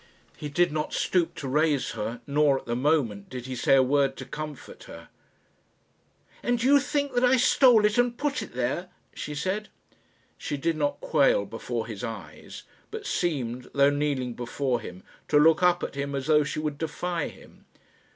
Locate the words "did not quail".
10.57-11.45